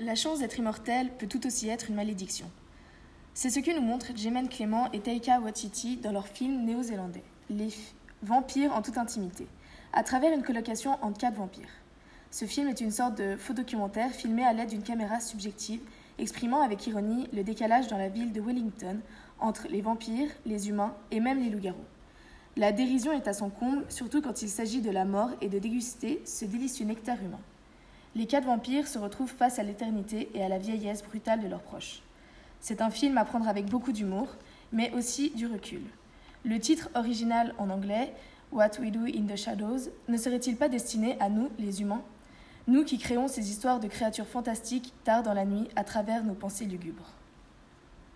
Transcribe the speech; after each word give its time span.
La 0.00 0.14
chance 0.14 0.38
d'être 0.38 0.56
immortel 0.60 1.10
peut 1.18 1.26
tout 1.26 1.44
aussi 1.44 1.68
être 1.68 1.88
une 1.90 1.96
malédiction. 1.96 2.48
C'est 3.34 3.50
ce 3.50 3.58
que 3.58 3.74
nous 3.74 3.84
montrent 3.84 4.16
Jemen 4.16 4.48
Clément 4.48 4.88
et 4.92 5.00
Taika 5.00 5.40
Waititi 5.40 5.96
dans 5.96 6.12
leur 6.12 6.28
film 6.28 6.64
néo-zélandais, 6.64 7.24
Les 7.50 7.70
Vampires 8.22 8.72
en 8.72 8.80
toute 8.80 8.96
intimité, 8.96 9.48
à 9.92 10.04
travers 10.04 10.32
une 10.32 10.44
colocation 10.44 10.96
entre 11.02 11.18
quatre 11.18 11.34
vampires. 11.34 11.72
Ce 12.30 12.44
film 12.44 12.68
est 12.68 12.80
une 12.80 12.92
sorte 12.92 13.18
de 13.18 13.36
faux 13.36 13.54
documentaire 13.54 14.12
filmé 14.12 14.44
à 14.44 14.52
l'aide 14.52 14.68
d'une 14.68 14.84
caméra 14.84 15.18
subjective, 15.18 15.80
exprimant 16.20 16.62
avec 16.62 16.86
ironie 16.86 17.26
le 17.32 17.42
décalage 17.42 17.88
dans 17.88 17.98
la 17.98 18.08
ville 18.08 18.32
de 18.32 18.40
Wellington 18.40 19.00
entre 19.40 19.66
les 19.66 19.82
vampires, 19.82 20.30
les 20.46 20.68
humains 20.68 20.94
et 21.10 21.18
même 21.18 21.42
les 21.42 21.50
loups-garous. 21.50 21.76
La 22.56 22.70
dérision 22.70 23.10
est 23.10 23.26
à 23.26 23.32
son 23.32 23.50
comble, 23.50 23.84
surtout 23.88 24.22
quand 24.22 24.42
il 24.42 24.48
s'agit 24.48 24.80
de 24.80 24.92
la 24.92 25.04
mort 25.04 25.30
et 25.40 25.48
de 25.48 25.58
déguster 25.58 26.22
ce 26.24 26.44
délicieux 26.44 26.86
nectar 26.86 27.20
humain 27.20 27.40
les 28.14 28.26
quatre 28.26 28.46
vampires 28.46 28.88
se 28.88 28.98
retrouvent 28.98 29.32
face 29.32 29.58
à 29.58 29.62
l'éternité 29.62 30.30
et 30.34 30.42
à 30.42 30.48
la 30.48 30.58
vieillesse 30.58 31.02
brutale 31.02 31.40
de 31.40 31.48
leurs 31.48 31.62
proches. 31.62 32.02
C'est 32.60 32.80
un 32.80 32.90
film 32.90 33.18
à 33.18 33.24
prendre 33.24 33.48
avec 33.48 33.66
beaucoup 33.66 33.92
d'humour, 33.92 34.28
mais 34.72 34.92
aussi 34.92 35.30
du 35.30 35.46
recul. 35.46 35.82
Le 36.44 36.58
titre 36.58 36.88
original 36.94 37.54
en 37.58 37.70
anglais, 37.70 38.12
What 38.52 38.80
We 38.80 38.90
Do 38.90 39.04
in 39.04 39.26
the 39.26 39.36
Shadows, 39.36 39.90
ne 40.08 40.16
serait-il 40.16 40.56
pas 40.56 40.68
destiné 40.68 41.16
à 41.20 41.28
nous, 41.28 41.50
les 41.58 41.82
humains? 41.82 42.02
Nous 42.66 42.84
qui 42.84 42.98
créons 42.98 43.28
ces 43.28 43.50
histoires 43.50 43.80
de 43.80 43.88
créatures 43.88 44.26
fantastiques 44.26 44.92
tard 45.04 45.22
dans 45.22 45.34
la 45.34 45.44
nuit 45.44 45.68
à 45.76 45.84
travers 45.84 46.24
nos 46.24 46.34
pensées 46.34 46.66
lugubres. 46.66 47.12